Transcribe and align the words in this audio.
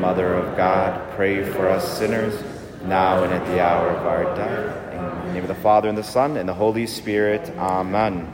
Mother 0.00 0.34
of 0.34 0.56
God, 0.56 1.10
pray 1.16 1.42
for 1.42 1.68
us 1.68 1.98
sinners, 1.98 2.40
now 2.84 3.24
and 3.24 3.32
at 3.32 3.44
the 3.46 3.60
hour 3.60 3.90
of 3.90 4.06
our 4.06 4.36
death. 4.36 4.92
In 4.92 5.26
the 5.26 5.32
name 5.32 5.42
of 5.42 5.48
the 5.48 5.60
Father, 5.60 5.88
and 5.88 5.98
the 5.98 6.04
Son, 6.04 6.36
and 6.36 6.48
the 6.48 6.54
Holy 6.54 6.86
Spirit. 6.86 7.50
Amen. 7.58 8.32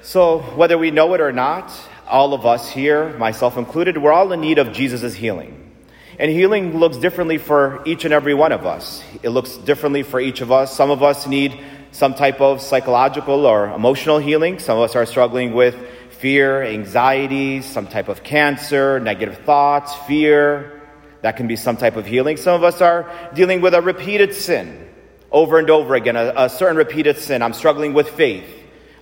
So, 0.00 0.38
whether 0.56 0.78
we 0.78 0.90
know 0.90 1.12
it 1.12 1.20
or 1.20 1.32
not, 1.32 1.70
all 2.08 2.32
of 2.32 2.46
us 2.46 2.70
here, 2.70 3.10
myself 3.18 3.58
included, 3.58 3.98
we're 3.98 4.12
all 4.12 4.32
in 4.32 4.40
need 4.40 4.56
of 4.56 4.72
Jesus' 4.72 5.14
healing. 5.14 5.70
And 6.18 6.30
healing 6.30 6.78
looks 6.78 6.96
differently 6.96 7.36
for 7.36 7.82
each 7.84 8.06
and 8.06 8.14
every 8.14 8.32
one 8.32 8.52
of 8.52 8.64
us. 8.64 9.04
It 9.22 9.30
looks 9.30 9.58
differently 9.58 10.02
for 10.02 10.18
each 10.18 10.40
of 10.40 10.50
us. 10.50 10.74
Some 10.74 10.90
of 10.90 11.02
us 11.02 11.26
need 11.26 11.60
some 11.92 12.14
type 12.14 12.40
of 12.40 12.62
psychological 12.62 13.44
or 13.44 13.66
emotional 13.66 14.18
healing. 14.18 14.58
Some 14.60 14.78
of 14.78 14.84
us 14.84 14.96
are 14.96 15.04
struggling 15.04 15.52
with 15.52 15.76
fear, 16.14 16.62
anxiety, 16.62 17.62
some 17.62 17.86
type 17.86 18.08
of 18.08 18.22
cancer, 18.22 19.00
negative 19.00 19.38
thoughts, 19.38 19.94
fear. 20.06 20.82
That 21.22 21.36
can 21.36 21.46
be 21.46 21.56
some 21.56 21.76
type 21.76 21.96
of 21.96 22.06
healing. 22.06 22.36
Some 22.36 22.54
of 22.54 22.64
us 22.64 22.80
are 22.80 23.10
dealing 23.34 23.60
with 23.60 23.74
a 23.74 23.82
repeated 23.82 24.34
sin 24.34 24.88
over 25.30 25.58
and 25.58 25.68
over 25.68 25.94
again, 25.94 26.16
a, 26.16 26.32
a 26.36 26.48
certain 26.48 26.76
repeated 26.76 27.18
sin. 27.18 27.42
I'm 27.42 27.52
struggling 27.52 27.92
with 27.92 28.08
faith. 28.10 28.48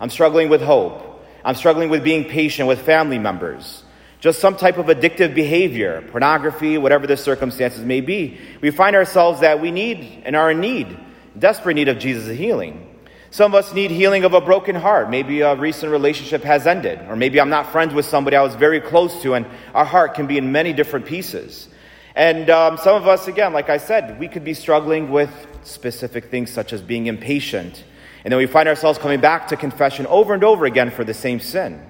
I'm 0.00 0.10
struggling 0.10 0.48
with 0.48 0.62
hope. 0.62 1.22
I'm 1.44 1.54
struggling 1.54 1.90
with 1.90 2.02
being 2.02 2.24
patient 2.24 2.68
with 2.68 2.82
family 2.82 3.18
members. 3.18 3.82
Just 4.20 4.40
some 4.40 4.56
type 4.56 4.78
of 4.78 4.86
addictive 4.86 5.34
behavior, 5.34 6.08
pornography, 6.10 6.78
whatever 6.78 7.06
the 7.06 7.16
circumstances 7.16 7.84
may 7.84 8.00
be. 8.00 8.38
We 8.60 8.70
find 8.70 8.94
ourselves 8.94 9.40
that 9.40 9.60
we 9.60 9.72
need 9.72 10.22
and 10.24 10.36
are 10.36 10.52
in 10.52 10.60
need, 10.60 10.96
desperate 11.38 11.74
need 11.74 11.88
of 11.88 11.98
Jesus' 11.98 12.38
healing. 12.38 12.91
Some 13.32 13.54
of 13.54 13.64
us 13.64 13.72
need 13.72 13.90
healing 13.90 14.24
of 14.24 14.34
a 14.34 14.42
broken 14.42 14.76
heart. 14.76 15.08
Maybe 15.08 15.40
a 15.40 15.56
recent 15.56 15.90
relationship 15.90 16.42
has 16.42 16.66
ended, 16.66 17.00
or 17.08 17.16
maybe 17.16 17.40
I'm 17.40 17.48
not 17.48 17.72
friends 17.72 17.94
with 17.94 18.04
somebody 18.04 18.36
I 18.36 18.42
was 18.42 18.54
very 18.56 18.78
close 18.78 19.22
to, 19.22 19.32
and 19.32 19.46
our 19.72 19.86
heart 19.86 20.12
can 20.12 20.26
be 20.26 20.36
in 20.36 20.52
many 20.52 20.74
different 20.74 21.06
pieces. 21.06 21.66
And 22.14 22.50
um, 22.50 22.76
some 22.76 22.94
of 22.94 23.08
us, 23.08 23.28
again, 23.28 23.54
like 23.54 23.70
I 23.70 23.78
said, 23.78 24.20
we 24.20 24.28
could 24.28 24.44
be 24.44 24.52
struggling 24.52 25.10
with 25.10 25.30
specific 25.62 26.26
things 26.26 26.50
such 26.50 26.74
as 26.74 26.82
being 26.82 27.06
impatient. 27.06 27.82
And 28.22 28.30
then 28.30 28.36
we 28.36 28.44
find 28.44 28.68
ourselves 28.68 28.98
coming 28.98 29.22
back 29.22 29.48
to 29.48 29.56
confession 29.56 30.06
over 30.08 30.34
and 30.34 30.44
over 30.44 30.66
again 30.66 30.90
for 30.90 31.02
the 31.02 31.14
same 31.14 31.40
sin. 31.40 31.80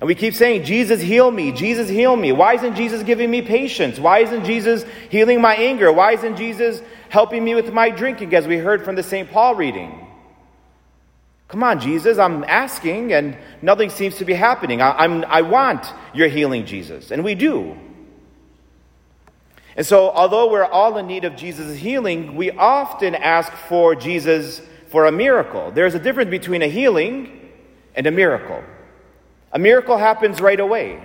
And 0.00 0.06
we 0.06 0.14
keep 0.14 0.34
saying, 0.34 0.62
Jesus, 0.62 1.00
heal 1.00 1.32
me. 1.32 1.50
Jesus, 1.50 1.88
heal 1.88 2.14
me. 2.14 2.30
Why 2.30 2.54
isn't 2.54 2.76
Jesus 2.76 3.02
giving 3.02 3.28
me 3.28 3.42
patience? 3.42 3.98
Why 3.98 4.20
isn't 4.20 4.44
Jesus 4.44 4.84
healing 5.10 5.40
my 5.40 5.56
anger? 5.56 5.92
Why 5.92 6.12
isn't 6.12 6.36
Jesus 6.36 6.80
helping 7.08 7.42
me 7.42 7.56
with 7.56 7.72
my 7.72 7.90
drinking, 7.90 8.32
as 8.36 8.46
we 8.46 8.56
heard 8.56 8.84
from 8.84 8.94
the 8.94 9.02
St. 9.02 9.28
Paul 9.28 9.56
reading? 9.56 10.05
Come 11.48 11.62
on, 11.62 11.78
Jesus, 11.78 12.18
I'm 12.18 12.42
asking, 12.44 13.12
and 13.12 13.36
nothing 13.62 13.90
seems 13.90 14.16
to 14.16 14.24
be 14.24 14.34
happening. 14.34 14.82
I, 14.82 15.04
I'm, 15.04 15.24
I 15.26 15.42
want 15.42 15.86
your 16.12 16.28
healing, 16.28 16.66
Jesus. 16.66 17.10
And 17.12 17.22
we 17.22 17.34
do. 17.34 17.76
And 19.76 19.86
so, 19.86 20.10
although 20.10 20.50
we're 20.50 20.64
all 20.64 20.96
in 20.96 21.06
need 21.06 21.24
of 21.24 21.36
Jesus' 21.36 21.78
healing, 21.78 22.34
we 22.34 22.50
often 22.50 23.14
ask 23.14 23.52
for 23.68 23.94
Jesus 23.94 24.60
for 24.88 25.06
a 25.06 25.12
miracle. 25.12 25.70
There's 25.70 25.94
a 25.94 25.98
difference 25.98 26.30
between 26.30 26.62
a 26.62 26.68
healing 26.68 27.50
and 27.94 28.06
a 28.06 28.10
miracle. 28.10 28.64
A 29.52 29.58
miracle 29.58 29.98
happens 29.98 30.40
right 30.40 30.58
away. 30.58 31.00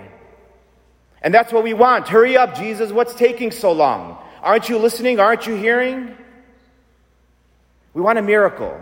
And 1.20 1.32
that's 1.32 1.52
what 1.52 1.62
we 1.62 1.74
want. 1.74 2.08
Hurry 2.08 2.36
up, 2.36 2.56
Jesus. 2.56 2.90
What's 2.90 3.14
taking 3.14 3.52
so 3.52 3.70
long? 3.72 4.18
Aren't 4.42 4.68
you 4.68 4.78
listening? 4.78 5.20
Aren't 5.20 5.46
you 5.46 5.54
hearing? 5.54 6.16
We 7.94 8.02
want 8.02 8.18
a 8.18 8.22
miracle. 8.22 8.80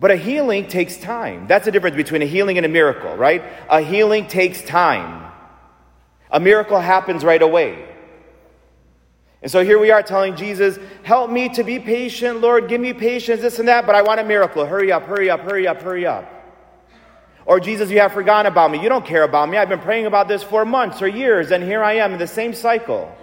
But 0.00 0.12
a 0.12 0.16
healing 0.16 0.68
takes 0.68 0.96
time. 0.96 1.46
That's 1.48 1.64
the 1.64 1.72
difference 1.72 1.96
between 1.96 2.22
a 2.22 2.26
healing 2.26 2.56
and 2.56 2.64
a 2.64 2.68
miracle, 2.68 3.16
right? 3.16 3.42
A 3.68 3.80
healing 3.80 4.28
takes 4.28 4.62
time. 4.62 5.32
A 6.30 6.38
miracle 6.38 6.78
happens 6.78 7.24
right 7.24 7.42
away. 7.42 7.84
And 9.42 9.50
so 9.50 9.64
here 9.64 9.78
we 9.78 9.90
are 9.90 10.02
telling 10.02 10.36
Jesus, 10.36 10.78
Help 11.02 11.30
me 11.30 11.48
to 11.50 11.64
be 11.64 11.78
patient, 11.78 12.40
Lord, 12.40 12.68
give 12.68 12.80
me 12.80 12.92
patience, 12.92 13.40
this 13.40 13.58
and 13.58 13.68
that, 13.68 13.86
but 13.86 13.94
I 13.94 14.02
want 14.02 14.20
a 14.20 14.24
miracle. 14.24 14.64
Hurry 14.64 14.92
up, 14.92 15.04
hurry 15.04 15.30
up, 15.30 15.40
hurry 15.40 15.66
up, 15.66 15.82
hurry 15.82 16.06
up. 16.06 16.34
Or 17.44 17.60
Jesus, 17.60 17.90
you 17.90 18.00
have 18.00 18.12
forgotten 18.12 18.50
about 18.50 18.70
me. 18.70 18.82
You 18.82 18.90
don't 18.90 19.06
care 19.06 19.22
about 19.22 19.48
me. 19.48 19.56
I've 19.56 19.70
been 19.70 19.80
praying 19.80 20.06
about 20.06 20.28
this 20.28 20.42
for 20.42 20.64
months 20.64 21.00
or 21.00 21.08
years, 21.08 21.50
and 21.50 21.64
here 21.64 21.82
I 21.82 21.94
am 21.94 22.12
in 22.12 22.18
the 22.18 22.26
same 22.26 22.52
cycle. 22.52 23.16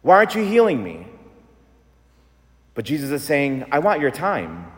Why 0.00 0.16
aren't 0.16 0.34
you 0.34 0.44
healing 0.44 0.82
me? 0.82 1.06
But 2.74 2.84
Jesus 2.84 3.10
is 3.10 3.22
saying, 3.24 3.66
I 3.72 3.80
want 3.80 4.00
your 4.00 4.10
time. 4.10 4.72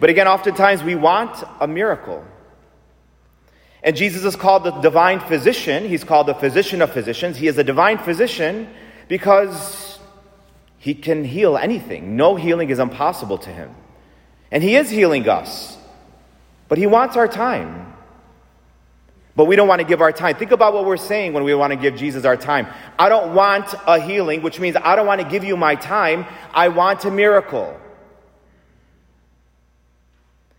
But 0.00 0.10
again, 0.10 0.28
oftentimes 0.28 0.82
we 0.82 0.94
want 0.94 1.42
a 1.60 1.66
miracle. 1.66 2.24
And 3.82 3.96
Jesus 3.96 4.24
is 4.24 4.36
called 4.36 4.64
the 4.64 4.70
divine 4.70 5.20
physician. 5.20 5.88
He's 5.88 6.04
called 6.04 6.28
the 6.28 6.34
physician 6.34 6.82
of 6.82 6.92
physicians. 6.92 7.36
He 7.36 7.48
is 7.48 7.58
a 7.58 7.64
divine 7.64 7.98
physician 7.98 8.68
because 9.08 9.98
he 10.78 10.94
can 10.94 11.24
heal 11.24 11.56
anything. 11.56 12.16
No 12.16 12.36
healing 12.36 12.70
is 12.70 12.78
impossible 12.78 13.38
to 13.38 13.50
him. 13.50 13.74
And 14.50 14.62
he 14.62 14.76
is 14.76 14.90
healing 14.90 15.28
us. 15.28 15.76
But 16.68 16.78
he 16.78 16.86
wants 16.86 17.16
our 17.16 17.28
time. 17.28 17.92
But 19.34 19.46
we 19.46 19.56
don't 19.56 19.66
want 19.66 19.80
to 19.80 19.86
give 19.86 20.00
our 20.00 20.12
time. 20.12 20.36
Think 20.36 20.50
about 20.50 20.74
what 20.74 20.84
we're 20.84 20.96
saying 20.96 21.32
when 21.32 21.44
we 21.44 21.54
want 21.54 21.72
to 21.72 21.78
give 21.78 21.96
Jesus 21.96 22.24
our 22.24 22.36
time. 22.36 22.66
I 22.98 23.08
don't 23.08 23.34
want 23.34 23.74
a 23.86 23.98
healing, 23.98 24.42
which 24.42 24.60
means 24.60 24.76
I 24.76 24.94
don't 24.94 25.06
want 25.06 25.22
to 25.22 25.28
give 25.28 25.42
you 25.42 25.56
my 25.56 25.74
time. 25.74 26.26
I 26.52 26.68
want 26.68 27.04
a 27.04 27.10
miracle. 27.10 27.78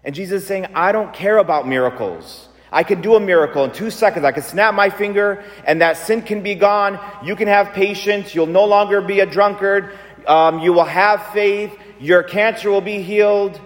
And 0.03 0.13
Jesus 0.13 0.41
is 0.41 0.47
saying, 0.47 0.67
I 0.75 0.91
don't 0.91 1.13
care 1.13 1.37
about 1.37 1.67
miracles. 1.67 2.49
I 2.71 2.83
can 2.83 3.01
do 3.01 3.15
a 3.15 3.19
miracle 3.19 3.63
in 3.63 3.71
two 3.71 3.91
seconds. 3.91 4.25
I 4.25 4.31
can 4.31 4.43
snap 4.43 4.73
my 4.73 4.89
finger 4.89 5.43
and 5.65 5.81
that 5.81 5.97
sin 5.97 6.23
can 6.23 6.41
be 6.41 6.55
gone. 6.55 6.99
You 7.23 7.35
can 7.35 7.47
have 7.47 7.73
patience. 7.73 8.33
You'll 8.33 8.47
no 8.47 8.65
longer 8.65 8.99
be 8.99 9.19
a 9.19 9.25
drunkard. 9.25 9.95
Um, 10.27 10.59
you 10.59 10.73
will 10.73 10.83
have 10.83 11.33
faith. 11.33 11.71
Your 11.99 12.23
cancer 12.23 12.71
will 12.71 12.81
be 12.81 13.01
healed. 13.01 13.61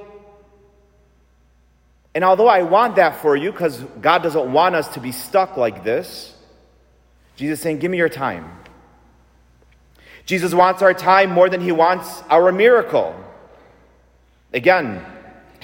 And 2.13 2.23
although 2.23 2.47
I 2.47 2.63
want 2.63 2.95
that 2.97 3.21
for 3.21 3.35
you, 3.35 3.51
because 3.51 3.79
God 4.01 4.23
doesn't 4.23 4.51
want 4.51 4.75
us 4.75 4.87
to 4.89 4.99
be 4.99 5.11
stuck 5.11 5.55
like 5.55 5.83
this, 5.83 6.35
Jesus 7.35 7.59
is 7.59 7.63
saying, 7.63 7.77
Give 7.77 7.91
me 7.91 7.97
your 7.97 8.09
time. 8.09 8.51
Jesus 10.25 10.53
wants 10.53 10.81
our 10.81 10.93
time 10.93 11.31
more 11.31 11.49
than 11.49 11.61
he 11.61 11.71
wants 11.71 12.21
our 12.29 12.51
miracle. 12.51 13.15
Again, 14.51 15.05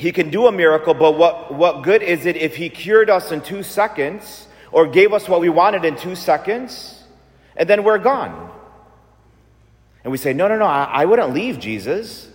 he 0.04 0.12
can 0.12 0.30
do 0.30 0.48
a 0.48 0.52
miracle, 0.52 0.94
but 0.94 1.18
what, 1.18 1.54
what 1.54 1.82
good 1.82 2.04
is 2.04 2.26
it 2.26 2.36
if 2.36 2.58
he 2.58 2.68
cured 2.68 3.10
us 3.10 3.32
in 3.32 3.40
two 3.40 3.64
seconds 3.64 4.48
or 4.70 4.86
gave 4.86 5.14
us 5.14 5.30
what 5.30 5.40
we 5.40 5.48
wanted 5.48 5.86
in 5.86 5.96
two 5.96 6.14
seconds 6.14 7.02
and 7.56 7.70
then 7.70 7.86
we're 7.86 8.00
gone? 8.00 8.52
And 10.04 10.12
we 10.12 10.18
say, 10.18 10.34
no, 10.34 10.50
no, 10.50 10.58
no, 10.58 10.66
I, 10.66 10.84
I 10.84 11.06
wouldn't 11.06 11.34
leave 11.34 11.58
Jesus. 11.58 12.30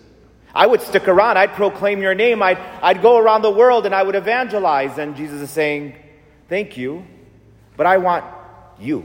I 0.55 0.67
would 0.67 0.81
stick 0.81 1.09
around. 1.09 1.37
I'd 1.37 1.53
proclaim 1.53 2.01
your 2.01 2.15
name. 2.15 2.43
I'd, 2.43 2.57
I'd 2.81 3.03
go 3.03 3.19
around 3.19 3.43
the 3.43 3.51
world 3.51 3.85
and 3.85 3.95
I 3.95 4.03
would 4.03 4.15
evangelize. 4.15 4.97
And 4.97 5.15
Jesus 5.15 5.43
is 5.43 5.51
saying, 5.51 5.95
thank 6.49 6.79
you, 6.79 7.05
but 7.77 7.85
I 7.85 7.99
want 7.99 8.25
you. 8.81 9.05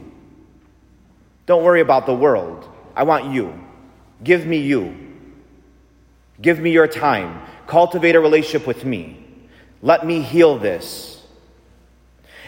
Don't 1.48 1.66
worry 1.66 1.82
about 1.82 2.06
the 2.06 2.16
world. 2.16 2.70
I 2.96 3.04
want 3.04 3.34
you. 3.34 3.62
Give 4.24 4.46
me 4.46 4.60
you. 4.60 4.96
Give 6.40 6.62
me 6.62 6.72
your 6.72 6.88
time. 6.88 7.42
Cultivate 7.68 8.16
a 8.16 8.20
relationship 8.20 8.68
with 8.68 8.86
me. 8.86 9.24
Let 9.82 10.06
me 10.06 10.22
heal 10.22 10.58
this. 10.58 11.14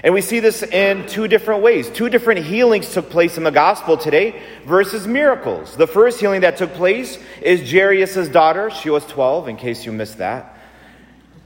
And 0.03 0.13
we 0.13 0.21
see 0.21 0.39
this 0.39 0.61
in 0.61 1.07
two 1.07 1.27
different 1.27 1.63
ways. 1.63 1.89
Two 1.89 2.09
different 2.09 2.45
healings 2.45 2.93
took 2.93 3.09
place 3.09 3.37
in 3.37 3.43
the 3.43 3.51
gospel 3.51 3.97
today 3.97 4.39
versus 4.65 5.07
miracles. 5.07 5.75
The 5.75 5.87
first 5.87 6.19
healing 6.19 6.41
that 6.41 6.57
took 6.57 6.73
place 6.73 7.17
is 7.41 7.71
Jairus' 7.71 8.27
daughter. 8.27 8.69
She 8.69 8.89
was 8.89 9.05
12, 9.07 9.47
in 9.47 9.57
case 9.57 9.85
you 9.85 9.91
missed 9.91 10.19
that. 10.19 10.59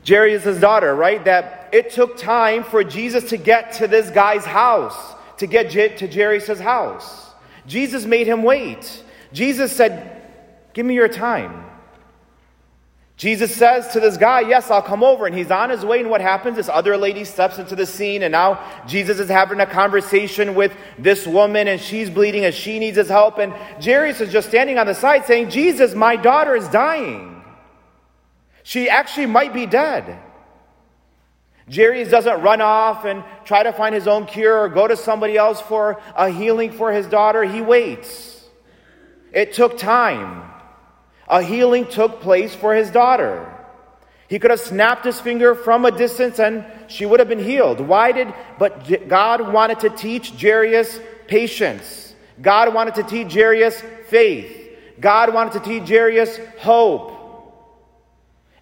Jairus' 0.06 0.60
daughter, 0.60 0.94
right? 0.94 1.24
That 1.24 1.70
it 1.72 1.92
took 1.92 2.18
time 2.18 2.64
for 2.64 2.84
Jesus 2.84 3.30
to 3.30 3.38
get 3.38 3.74
to 3.74 3.88
this 3.88 4.10
guy's 4.10 4.46
house, 4.46 5.16
to 5.38 5.48
get 5.48 5.70
to 5.72 6.08
Jairus' 6.08 6.60
house. 6.60 7.30
Jesus 7.66 8.06
made 8.06 8.28
him 8.28 8.44
wait. 8.44 9.04
Jesus 9.32 9.72
said, 9.72 10.22
Give 10.74 10.86
me 10.86 10.96
your 10.96 11.08
time. 11.08 11.69
Jesus 13.20 13.54
says 13.54 13.90
to 13.90 14.00
this 14.00 14.16
guy, 14.16 14.40
Yes, 14.40 14.72
I'll 14.72 14.82
come 14.82 15.04
over. 15.04 15.26
And 15.26 15.36
he's 15.36 15.52
on 15.52 15.70
his 15.70 15.84
way. 15.84 16.00
And 16.00 16.10
what 16.10 16.22
happens? 16.22 16.56
This 16.56 16.70
other 16.70 16.96
lady 16.96 17.26
steps 17.26 17.60
into 17.60 17.76
the 17.76 17.86
scene. 17.86 18.24
And 18.24 18.32
now 18.32 18.64
Jesus 18.88 19.20
is 19.20 19.28
having 19.28 19.60
a 19.60 19.66
conversation 19.66 20.56
with 20.56 20.74
this 20.98 21.28
woman. 21.28 21.68
And 21.68 21.82
she's 21.82 22.10
bleeding 22.10 22.46
and 22.46 22.56
she 22.56 22.80
needs 22.80 22.96
his 22.96 23.10
help. 23.10 23.38
And 23.38 23.52
Jairus 23.84 24.22
is 24.22 24.32
just 24.32 24.48
standing 24.48 24.78
on 24.78 24.88
the 24.88 24.96
side 24.96 25.26
saying, 25.26 25.50
Jesus, 25.50 25.94
my 25.94 26.16
daughter 26.16 26.56
is 26.56 26.70
dying. 26.70 27.44
She 28.64 28.88
actually 28.88 29.26
might 29.26 29.54
be 29.54 29.66
dead. 29.66 30.18
Jairus 31.70 32.08
doesn't 32.08 32.42
run 32.42 32.62
off 32.62 33.04
and 33.04 33.26
try 33.44 33.64
to 33.64 33.74
find 33.74 33.94
his 33.94 34.08
own 34.08 34.28
cure 34.28 34.62
or 34.62 34.70
go 34.70 34.88
to 34.88 34.96
somebody 34.96 35.36
else 35.36 35.60
for 35.60 36.02
a 36.16 36.30
healing 36.30 36.72
for 36.72 36.94
his 36.94 37.06
daughter. 37.06 37.44
He 37.44 37.60
waits. 37.60 38.48
It 39.34 39.52
took 39.52 39.78
time 39.78 40.50
a 41.30 41.42
healing 41.42 41.86
took 41.86 42.22
place 42.22 42.56
for 42.56 42.74
his 42.74 42.90
daughter. 42.90 43.56
He 44.28 44.40
could 44.40 44.52
have 44.52 44.60
snapped 44.60 45.06
his 45.06 45.20
finger 45.20 45.56
from 45.56 45.86
a 45.86 45.92
distance 45.92 46.40
and 46.40 46.66
she 46.88 47.06
would 47.06 47.20
have 47.20 47.30
been 47.30 47.44
healed. 47.44 47.80
Why 47.82 48.12
did, 48.12 48.34
but 48.58 49.08
God 49.08 49.54
wanted 49.54 49.80
to 49.82 49.90
teach 49.90 50.40
Jairus 50.40 51.00
patience. 51.28 52.14
God 52.42 52.74
wanted 52.74 52.96
to 52.96 53.04
teach 53.04 53.34
Jairus 53.34 53.82
faith. 54.08 54.56
God 55.00 55.34
wanted 55.34 55.54
to 55.54 55.60
teach 55.62 55.90
Jairus 55.90 56.40
hope. 56.60 57.16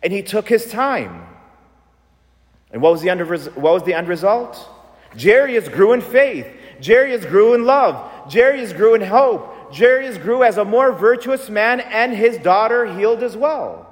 And 0.04 0.14
he 0.14 0.22
took 0.22 0.48
his 0.48 0.70
time. 0.70 1.26
And 2.72 2.82
what 2.82 2.92
was 2.92 3.02
the 3.02 3.10
what 3.56 3.74
was 3.74 3.84
the 3.84 3.94
end 3.94 4.08
result? 4.08 4.70
Jairus 5.20 5.68
grew 5.70 5.94
in 5.94 6.02
faith. 6.02 6.48
Jairus 6.86 7.26
grew 7.26 7.54
in 7.54 7.66
love. 7.66 8.32
Jairus 8.32 8.74
grew 8.74 8.94
in 8.94 9.02
hope. 9.02 9.54
Jairus 9.76 10.18
grew 10.18 10.44
as 10.44 10.58
a 10.58 10.66
more 10.66 10.92
virtuous 10.92 11.50
man, 11.50 11.80
and 11.80 12.14
his 12.14 12.38
daughter 12.38 12.86
healed 12.86 13.24
as 13.24 13.36
well. 13.36 13.86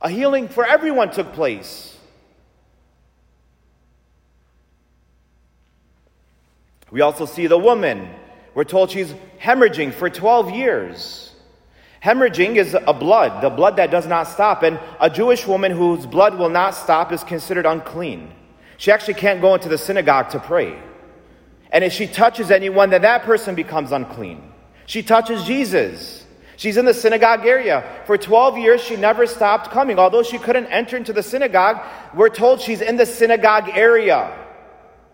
A 0.00 0.08
healing 0.08 0.48
for 0.48 0.64
everyone 0.64 1.10
took 1.10 1.32
place. 1.32 1.96
We 6.90 7.00
also 7.02 7.26
see 7.26 7.46
the 7.46 7.58
woman. 7.58 8.08
We're 8.54 8.64
told 8.64 8.90
she's 8.90 9.14
hemorrhaging 9.40 9.94
for 9.94 10.10
12 10.10 10.50
years. 10.50 11.34
Hemorrhaging 12.02 12.56
is 12.56 12.74
a 12.74 12.92
blood, 12.92 13.42
the 13.42 13.50
blood 13.50 13.76
that 13.76 13.90
does 13.90 14.06
not 14.06 14.24
stop. 14.24 14.62
And 14.62 14.80
a 15.00 15.10
Jewish 15.10 15.46
woman 15.46 15.70
whose 15.70 16.06
blood 16.06 16.38
will 16.38 16.48
not 16.48 16.74
stop 16.74 17.12
is 17.12 17.22
considered 17.22 17.66
unclean. 17.66 18.32
She 18.78 18.90
actually 18.90 19.14
can't 19.14 19.40
go 19.40 19.54
into 19.54 19.68
the 19.68 19.78
synagogue 19.78 20.30
to 20.30 20.40
pray. 20.40 20.80
And 21.70 21.84
if 21.84 21.92
she 21.92 22.06
touches 22.06 22.50
anyone, 22.50 22.90
then 22.90 23.02
that 23.02 23.22
person 23.22 23.54
becomes 23.54 23.92
unclean. 23.92 24.49
She 24.90 25.04
touches 25.04 25.44
Jesus. 25.44 26.26
She's 26.56 26.76
in 26.76 26.84
the 26.84 26.92
synagogue 26.92 27.46
area. 27.46 27.84
For 28.06 28.18
12 28.18 28.58
years, 28.58 28.80
she 28.80 28.96
never 28.96 29.24
stopped 29.24 29.70
coming. 29.70 30.00
Although 30.00 30.24
she 30.24 30.36
couldn't 30.36 30.66
enter 30.66 30.96
into 30.96 31.12
the 31.12 31.22
synagogue, 31.22 31.80
we're 32.12 32.28
told 32.28 32.60
she's 32.60 32.80
in 32.80 32.96
the 32.96 33.06
synagogue 33.06 33.68
area. 33.72 34.36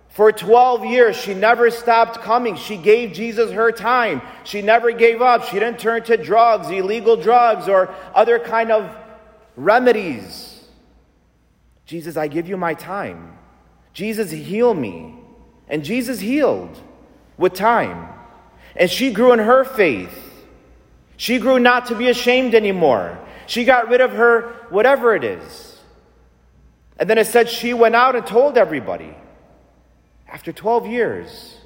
For 0.08 0.32
12 0.32 0.87
years, 0.87 1.14
she 1.14 1.34
never 1.34 1.70
stopped 1.70 2.23
coming. 2.23 2.56
She 2.56 2.78
gave 2.78 3.12
Jesus 3.12 3.52
her 3.52 3.70
time. 3.70 4.23
She 4.44 4.62
never 4.62 4.93
gave 4.93 5.20
up. 5.20 5.44
She 5.44 5.58
didn't 5.58 5.78
turn 5.78 6.02
to 6.05 6.17
drugs, 6.17 6.70
illegal 6.70 7.19
drugs, 7.19 7.69
or 7.69 7.94
other 8.14 8.38
kind 8.38 8.73
of 8.73 8.96
remedies. 9.56 10.67
Jesus, 11.84 12.17
I 12.17 12.28
give 12.28 12.49
you 12.49 12.56
my 12.56 12.73
time. 12.73 13.37
Jesus, 13.93 14.31
heal 14.31 14.73
me. 14.73 15.17
And 15.69 15.84
Jesus 15.84 16.19
healed 16.19 16.81
with 17.37 17.52
time. 17.52 18.14
And 18.76 18.90
she 18.90 19.11
grew 19.11 19.32
in 19.32 19.38
her 19.38 19.64
faith. 19.64 20.23
She 21.17 21.38
grew 21.38 21.58
not 21.58 21.87
to 21.87 21.94
be 21.94 22.08
ashamed 22.08 22.55
anymore. 22.55 23.19
She 23.46 23.64
got 23.64 23.88
rid 23.88 24.00
of 24.00 24.12
her 24.12 24.52
whatever 24.69 25.14
it 25.14 25.25
is. 25.25 25.78
And 26.99 27.08
then 27.08 27.19
it 27.19 27.26
said 27.26 27.49
she 27.49 27.75
went 27.75 27.94
out 27.94 28.17
and 28.17 28.26
told 28.26 28.58
everybody. 28.58 29.14
After 30.28 30.52
12 30.52 30.87
years, 30.87 31.56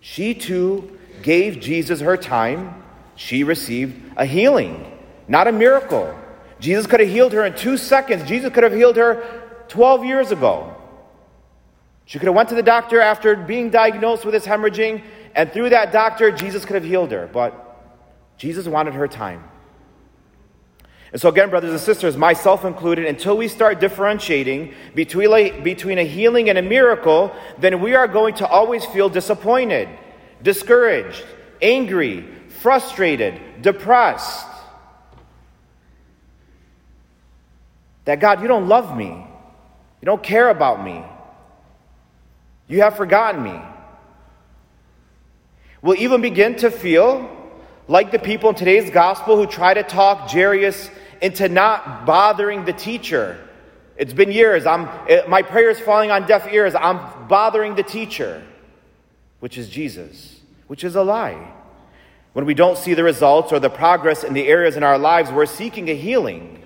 she 0.00 0.34
too 0.34 0.98
gave 1.22 1.60
Jesus 1.60 2.00
her 2.00 2.16
time. 2.16 2.82
She 3.16 3.44
received 3.44 4.12
a 4.16 4.24
healing, 4.24 4.98
not 5.28 5.46
a 5.46 5.52
miracle. 5.52 6.18
Jesus 6.58 6.86
could 6.86 7.00
have 7.00 7.08
healed 7.08 7.32
her 7.32 7.44
in 7.44 7.54
two 7.54 7.76
seconds. 7.76 8.28
Jesus 8.28 8.52
could 8.52 8.64
have 8.64 8.72
healed 8.72 8.96
her 8.96 9.22
12 9.68 10.04
years 10.04 10.30
ago. 10.30 10.74
She 12.06 12.18
could 12.18 12.26
have 12.26 12.34
went 12.34 12.48
to 12.48 12.54
the 12.54 12.62
doctor 12.62 13.00
after 13.00 13.36
being 13.36 13.70
diagnosed 13.70 14.24
with 14.24 14.34
this 14.34 14.46
hemorrhaging, 14.46 15.02
and 15.34 15.52
through 15.52 15.70
that 15.70 15.92
doctor, 15.92 16.30
Jesus 16.30 16.64
could 16.64 16.74
have 16.74 16.84
healed 16.84 17.12
her. 17.12 17.28
But 17.32 17.54
Jesus 18.36 18.66
wanted 18.66 18.94
her 18.94 19.08
time. 19.08 19.44
And 21.12 21.20
so, 21.20 21.28
again, 21.28 21.50
brothers 21.50 21.70
and 21.72 21.80
sisters, 21.80 22.16
myself 22.16 22.64
included, 22.64 23.06
until 23.06 23.36
we 23.36 23.48
start 23.48 23.80
differentiating 23.80 24.74
between 24.94 25.32
a, 25.32 25.60
between 25.60 25.98
a 25.98 26.04
healing 26.04 26.48
and 26.48 26.56
a 26.56 26.62
miracle, 26.62 27.34
then 27.58 27.80
we 27.80 27.94
are 27.94 28.06
going 28.06 28.34
to 28.34 28.46
always 28.46 28.84
feel 28.86 29.08
disappointed, 29.08 29.88
discouraged, 30.42 31.24
angry, 31.60 32.28
frustrated, 32.60 33.60
depressed. 33.60 34.46
That 38.04 38.20
God, 38.20 38.40
you 38.40 38.48
don't 38.48 38.68
love 38.68 38.96
me. 38.96 39.08
You 39.08 40.06
don't 40.06 40.22
care 40.22 40.48
about 40.48 40.84
me. 40.84 41.04
You 42.68 42.82
have 42.82 42.96
forgotten 42.96 43.42
me. 43.42 43.60
We'll 45.82 45.98
even 45.98 46.20
begin 46.20 46.56
to 46.56 46.70
feel 46.70 47.28
like 47.88 48.10
the 48.12 48.18
people 48.18 48.50
in 48.50 48.54
today's 48.54 48.90
gospel 48.90 49.36
who 49.36 49.46
try 49.46 49.72
to 49.74 49.82
talk 49.82 50.30
Jairus 50.30 50.90
into 51.22 51.48
not 51.48 52.06
bothering 52.06 52.64
the 52.64 52.72
teacher. 52.72 53.38
It's 53.96 54.12
been 54.12 54.30
years. 54.30 54.66
I'm, 54.66 54.88
it, 55.08 55.28
my 55.28 55.42
prayer 55.42 55.70
is 55.70 55.80
falling 55.80 56.10
on 56.10 56.26
deaf 56.26 56.52
ears. 56.52 56.74
I'm 56.74 57.28
bothering 57.28 57.74
the 57.74 57.82
teacher, 57.82 58.42
which 59.40 59.58
is 59.58 59.68
Jesus, 59.68 60.40
which 60.66 60.84
is 60.84 60.96
a 60.96 61.02
lie. 61.02 61.52
When 62.32 62.44
we 62.44 62.54
don't 62.54 62.78
see 62.78 62.94
the 62.94 63.02
results 63.02 63.52
or 63.52 63.58
the 63.58 63.70
progress 63.70 64.22
in 64.22 64.34
the 64.34 64.46
areas 64.46 64.76
in 64.76 64.82
our 64.82 64.98
lives 64.98 65.32
we're 65.32 65.46
seeking 65.46 65.90
a 65.90 65.94
healing, 65.94 66.62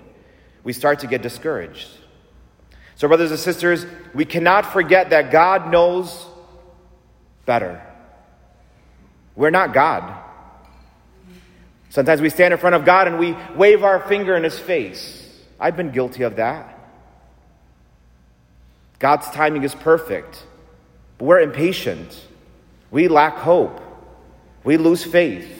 we 0.63 0.73
start 0.73 0.99
to 0.99 1.07
get 1.07 1.21
discouraged. 1.21 1.89
So, 2.95 3.07
brothers 3.07 3.31
and 3.31 3.39
sisters, 3.39 3.85
we 4.13 4.25
cannot 4.25 4.71
forget 4.71 5.09
that 5.09 5.31
God 5.31 5.71
knows 5.71 6.27
better. 7.45 7.81
We're 9.35 9.49
not 9.49 9.73
God. 9.73 10.21
Sometimes 11.89 12.21
we 12.21 12.29
stand 12.29 12.53
in 12.53 12.59
front 12.59 12.75
of 12.75 12.83
God 12.85 13.07
and 13.07 13.19
we 13.19 13.35
wave 13.55 13.83
our 13.83 13.99
finger 13.99 14.35
in 14.35 14.43
His 14.43 14.57
face. 14.57 15.21
I've 15.59 15.77
been 15.77 15.91
guilty 15.91 16.23
of 16.23 16.35
that. 16.37 16.71
God's 18.99 19.29
timing 19.31 19.63
is 19.63 19.75
perfect, 19.75 20.43
but 21.17 21.25
we're 21.25 21.39
impatient. 21.39 22.21
We 22.91 23.07
lack 23.07 23.37
hope. 23.37 23.81
We 24.63 24.77
lose 24.77 25.03
faith. 25.03 25.51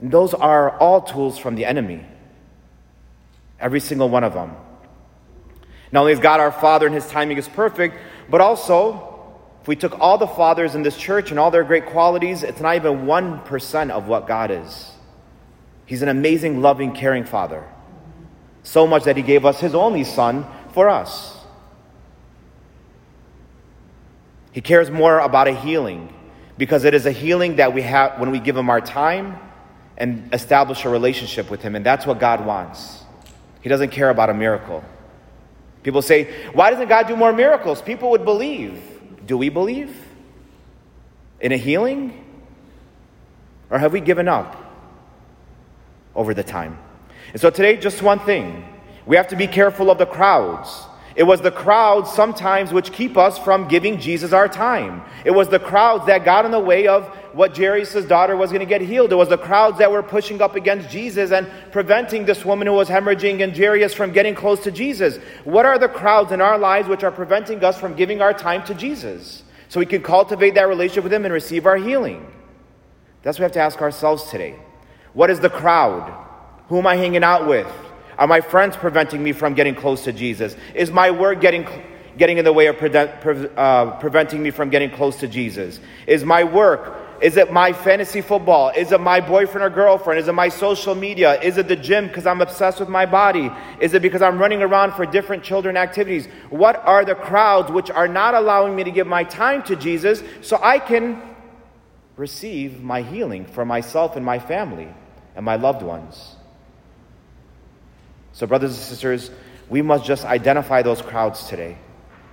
And 0.00 0.10
those 0.10 0.34
are 0.34 0.78
all 0.78 1.00
tools 1.00 1.38
from 1.38 1.54
the 1.54 1.64
enemy. 1.64 2.04
Every 3.58 3.80
single 3.80 4.08
one 4.08 4.24
of 4.24 4.34
them. 4.34 4.54
Not 5.90 6.00
only 6.00 6.12
is 6.12 6.20
God 6.20 6.40
our 6.40 6.52
Father 6.52 6.86
and 6.86 6.94
His 6.94 7.08
timing 7.08 7.38
is 7.38 7.48
perfect, 7.48 7.96
but 8.28 8.40
also 8.40 9.15
if 9.66 9.68
we 9.68 9.74
took 9.74 9.98
all 9.98 10.16
the 10.16 10.28
fathers 10.28 10.76
in 10.76 10.84
this 10.84 10.96
church 10.96 11.32
and 11.32 11.40
all 11.40 11.50
their 11.50 11.64
great 11.64 11.86
qualities, 11.86 12.44
it's 12.44 12.60
not 12.60 12.76
even 12.76 12.98
1% 12.98 13.90
of 13.90 14.06
what 14.06 14.28
God 14.28 14.52
is. 14.52 14.92
He's 15.86 16.02
an 16.02 16.08
amazing, 16.08 16.62
loving, 16.62 16.94
caring 16.94 17.24
father. 17.24 17.64
So 18.62 18.86
much 18.86 19.02
that 19.02 19.16
he 19.16 19.24
gave 19.24 19.44
us 19.44 19.58
his 19.58 19.74
only 19.74 20.04
son 20.04 20.46
for 20.72 20.88
us. 20.88 21.36
He 24.52 24.60
cares 24.60 24.88
more 24.88 25.18
about 25.18 25.48
a 25.48 25.52
healing 25.52 26.14
because 26.56 26.84
it 26.84 26.94
is 26.94 27.04
a 27.04 27.10
healing 27.10 27.56
that 27.56 27.74
we 27.74 27.82
have 27.82 28.20
when 28.20 28.30
we 28.30 28.38
give 28.38 28.56
him 28.56 28.70
our 28.70 28.80
time 28.80 29.36
and 29.96 30.32
establish 30.32 30.84
a 30.84 30.88
relationship 30.88 31.50
with 31.50 31.62
him. 31.62 31.74
And 31.74 31.84
that's 31.84 32.06
what 32.06 32.20
God 32.20 32.46
wants. 32.46 33.02
He 33.62 33.68
doesn't 33.68 33.90
care 33.90 34.10
about 34.10 34.30
a 34.30 34.34
miracle. 34.34 34.84
People 35.82 36.02
say, 36.02 36.32
why 36.52 36.70
doesn't 36.70 36.86
God 36.86 37.08
do 37.08 37.16
more 37.16 37.32
miracles? 37.32 37.82
People 37.82 38.12
would 38.12 38.24
believe. 38.24 38.92
Do 39.26 39.36
we 39.36 39.48
believe 39.48 39.94
in 41.40 41.52
a 41.52 41.56
healing? 41.56 42.24
Or 43.68 43.78
have 43.78 43.92
we 43.92 44.00
given 44.00 44.28
up 44.28 44.56
over 46.14 46.32
the 46.32 46.44
time? 46.44 46.78
And 47.32 47.40
so 47.40 47.50
today, 47.50 47.76
just 47.76 48.02
one 48.02 48.20
thing. 48.20 48.64
We 49.04 49.16
have 49.16 49.28
to 49.28 49.36
be 49.36 49.46
careful 49.46 49.90
of 49.90 49.98
the 49.98 50.06
crowds. 50.06 50.84
It 51.16 51.22
was 51.22 51.40
the 51.40 51.50
crowds 51.50 52.12
sometimes 52.12 52.74
which 52.74 52.92
keep 52.92 53.16
us 53.16 53.38
from 53.38 53.68
giving 53.68 53.98
Jesus 53.98 54.34
our 54.34 54.48
time. 54.48 55.02
It 55.24 55.30
was 55.30 55.48
the 55.48 55.58
crowds 55.58 56.04
that 56.06 56.26
got 56.26 56.44
in 56.44 56.50
the 56.50 56.60
way 56.60 56.86
of 56.88 57.06
what 57.32 57.56
Jairus' 57.56 58.04
daughter 58.04 58.36
was 58.36 58.50
going 58.50 58.60
to 58.60 58.66
get 58.66 58.82
healed. 58.82 59.12
It 59.12 59.16
was 59.16 59.30
the 59.30 59.38
crowds 59.38 59.78
that 59.78 59.90
were 59.90 60.02
pushing 60.02 60.42
up 60.42 60.56
against 60.56 60.90
Jesus 60.90 61.32
and 61.32 61.48
preventing 61.72 62.26
this 62.26 62.44
woman 62.44 62.66
who 62.66 62.74
was 62.74 62.90
hemorrhaging 62.90 63.42
and 63.42 63.56
Jairus 63.56 63.94
from 63.94 64.12
getting 64.12 64.34
close 64.34 64.62
to 64.64 64.70
Jesus. 64.70 65.16
What 65.44 65.64
are 65.64 65.78
the 65.78 65.88
crowds 65.88 66.32
in 66.32 66.42
our 66.42 66.58
lives 66.58 66.86
which 66.86 67.02
are 67.02 67.10
preventing 67.10 67.64
us 67.64 67.80
from 67.80 67.94
giving 67.94 68.20
our 68.20 68.34
time 68.34 68.62
to 68.64 68.74
Jesus? 68.74 69.42
So 69.68 69.80
we 69.80 69.86
can 69.86 70.02
cultivate 70.02 70.54
that 70.54 70.68
relationship 70.68 71.04
with 71.04 71.14
Him 71.14 71.24
and 71.24 71.32
receive 71.32 71.64
our 71.64 71.76
healing. 71.76 72.30
That's 73.22 73.38
what 73.38 73.40
we 73.40 73.44
have 73.44 73.52
to 73.52 73.60
ask 73.60 73.80
ourselves 73.80 74.24
today. 74.30 74.56
What 75.14 75.30
is 75.30 75.40
the 75.40 75.50
crowd? 75.50 76.12
Who 76.68 76.78
am 76.78 76.86
I 76.86 76.96
hanging 76.96 77.24
out 77.24 77.48
with? 77.48 77.66
Are 78.18 78.26
my 78.26 78.40
friends 78.40 78.76
preventing 78.76 79.22
me 79.22 79.32
from 79.32 79.54
getting 79.54 79.74
close 79.74 80.04
to 80.04 80.12
Jesus? 80.12 80.56
Is 80.74 80.90
my 80.90 81.10
work 81.10 81.40
getting, 81.40 81.66
getting 82.16 82.38
in 82.38 82.44
the 82.44 82.52
way 82.52 82.66
of 82.66 82.78
pre- 82.78 82.90
uh, 83.56 83.90
preventing 83.98 84.42
me 84.42 84.50
from 84.50 84.70
getting 84.70 84.90
close 84.90 85.16
to 85.16 85.28
Jesus? 85.28 85.80
Is 86.06 86.24
my 86.24 86.42
work, 86.42 86.96
is 87.20 87.36
it 87.36 87.52
my 87.52 87.72
fantasy 87.72 88.22
football? 88.22 88.70
Is 88.70 88.92
it 88.92 89.00
my 89.00 89.20
boyfriend 89.20 89.64
or 89.64 89.70
girlfriend? 89.70 90.20
Is 90.20 90.28
it 90.28 90.32
my 90.32 90.48
social 90.48 90.94
media? 90.94 91.40
Is 91.40 91.58
it 91.58 91.68
the 91.68 91.76
gym 91.76 92.08
because 92.08 92.26
I'm 92.26 92.40
obsessed 92.40 92.80
with 92.80 92.88
my 92.88 93.04
body? 93.04 93.50
Is 93.80 93.92
it 93.92 94.00
because 94.00 94.22
I'm 94.22 94.38
running 94.38 94.62
around 94.62 94.92
for 94.92 95.04
different 95.04 95.42
children 95.42 95.76
activities? 95.76 96.26
What 96.48 96.76
are 96.86 97.04
the 97.04 97.14
crowds 97.14 97.70
which 97.70 97.90
are 97.90 98.08
not 98.08 98.34
allowing 98.34 98.74
me 98.74 98.84
to 98.84 98.90
give 98.90 99.06
my 99.06 99.24
time 99.24 99.62
to 99.64 99.76
Jesus 99.76 100.22
so 100.40 100.58
I 100.62 100.78
can 100.78 101.22
receive 102.16 102.82
my 102.82 103.02
healing 103.02 103.44
for 103.44 103.66
myself 103.66 104.16
and 104.16 104.24
my 104.24 104.38
family 104.38 104.88
and 105.34 105.44
my 105.44 105.56
loved 105.56 105.82
ones? 105.82 106.35
So, 108.36 108.46
brothers 108.46 108.72
and 108.72 108.84
sisters, 108.84 109.30
we 109.70 109.80
must 109.80 110.04
just 110.04 110.26
identify 110.26 110.82
those 110.82 111.00
crowds 111.00 111.46
today 111.46 111.78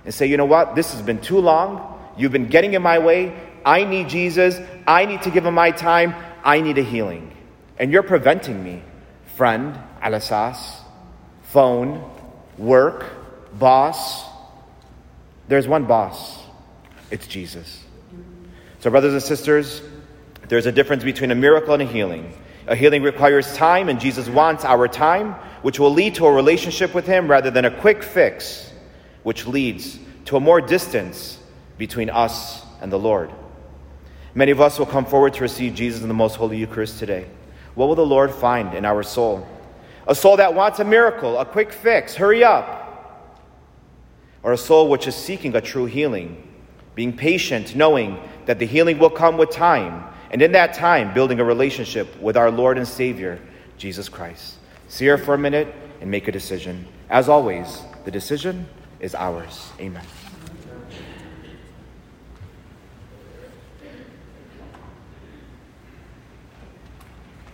and 0.04 0.12
say, 0.12 0.26
you 0.26 0.36
know 0.36 0.44
what? 0.44 0.74
This 0.74 0.92
has 0.92 1.00
been 1.00 1.18
too 1.18 1.38
long. 1.38 1.98
You've 2.18 2.30
been 2.30 2.48
getting 2.48 2.74
in 2.74 2.82
my 2.82 2.98
way. 2.98 3.34
I 3.64 3.84
need 3.84 4.10
Jesus. 4.10 4.60
I 4.86 5.06
need 5.06 5.22
to 5.22 5.30
give 5.30 5.46
him 5.46 5.54
my 5.54 5.70
time. 5.70 6.14
I 6.44 6.60
need 6.60 6.76
a 6.76 6.82
healing. 6.82 7.34
And 7.78 7.90
you're 7.90 8.02
preventing 8.02 8.62
me. 8.62 8.82
Friend, 9.36 9.78
alasas, 10.02 10.58
phone, 11.44 12.04
work, 12.58 13.06
boss. 13.58 14.26
There's 15.48 15.66
one 15.66 15.86
boss. 15.86 16.38
It's 17.10 17.26
Jesus. 17.26 17.82
So, 18.80 18.90
brothers 18.90 19.14
and 19.14 19.22
sisters, 19.22 19.80
there's 20.48 20.66
a 20.66 20.72
difference 20.72 21.02
between 21.02 21.30
a 21.30 21.34
miracle 21.34 21.72
and 21.72 21.82
a 21.82 21.86
healing. 21.86 22.34
A 22.66 22.76
healing 22.76 23.02
requires 23.02 23.56
time, 23.56 23.88
and 23.88 23.98
Jesus 23.98 24.28
wants 24.28 24.66
our 24.66 24.86
time, 24.86 25.34
which 25.64 25.78
will 25.78 25.90
lead 25.90 26.14
to 26.14 26.26
a 26.26 26.30
relationship 26.30 26.92
with 26.92 27.06
Him 27.06 27.26
rather 27.26 27.50
than 27.50 27.64
a 27.64 27.80
quick 27.80 28.02
fix, 28.02 28.70
which 29.22 29.46
leads 29.46 29.98
to 30.26 30.36
a 30.36 30.40
more 30.40 30.60
distance 30.60 31.38
between 31.78 32.10
us 32.10 32.62
and 32.82 32.92
the 32.92 32.98
Lord. 32.98 33.30
Many 34.34 34.52
of 34.52 34.60
us 34.60 34.78
will 34.78 34.84
come 34.84 35.06
forward 35.06 35.32
to 35.32 35.40
receive 35.40 35.72
Jesus 35.74 36.02
in 36.02 36.08
the 36.08 36.12
most 36.12 36.36
holy 36.36 36.58
Eucharist 36.58 36.98
today. 36.98 37.26
What 37.74 37.88
will 37.88 37.94
the 37.94 38.04
Lord 38.04 38.30
find 38.30 38.74
in 38.74 38.84
our 38.84 39.02
soul? 39.02 39.48
A 40.06 40.14
soul 40.14 40.36
that 40.36 40.52
wants 40.52 40.80
a 40.80 40.84
miracle, 40.84 41.38
a 41.38 41.46
quick 41.46 41.72
fix, 41.72 42.14
hurry 42.14 42.44
up. 42.44 43.40
Or 44.42 44.52
a 44.52 44.58
soul 44.58 44.90
which 44.90 45.06
is 45.06 45.14
seeking 45.14 45.56
a 45.56 45.62
true 45.62 45.86
healing, 45.86 46.46
being 46.94 47.16
patient, 47.16 47.74
knowing 47.74 48.18
that 48.44 48.58
the 48.58 48.66
healing 48.66 48.98
will 48.98 49.08
come 49.08 49.38
with 49.38 49.48
time, 49.48 50.04
and 50.30 50.42
in 50.42 50.52
that 50.52 50.74
time, 50.74 51.14
building 51.14 51.40
a 51.40 51.44
relationship 51.44 52.20
with 52.20 52.36
our 52.36 52.50
Lord 52.50 52.76
and 52.76 52.86
Savior, 52.86 53.40
Jesus 53.78 54.10
Christ. 54.10 54.58
See 54.88 55.06
her 55.06 55.18
for 55.18 55.34
a 55.34 55.38
minute 55.38 55.68
and 56.00 56.10
make 56.10 56.28
a 56.28 56.32
decision. 56.32 56.86
As 57.10 57.28
always, 57.28 57.82
the 58.04 58.10
decision 58.10 58.66
is 59.00 59.14
ours. 59.14 59.70
Amen. 59.80 60.04